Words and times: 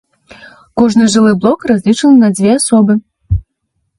Кожны 0.79 1.09
жылы 1.15 1.33
блок 1.43 1.67
разлічаны 1.71 2.17
на 2.23 2.29
дзве 2.39 2.55
асобы. 2.61 2.93